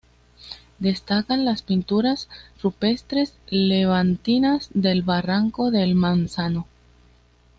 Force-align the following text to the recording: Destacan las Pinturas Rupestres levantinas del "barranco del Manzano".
Destacan 0.79 1.45
las 1.45 1.61
Pinturas 1.61 2.27
Rupestres 2.63 3.37
levantinas 3.51 4.71
del 4.73 5.03
"barranco 5.03 5.69
del 5.69 5.93
Manzano". 5.93 6.65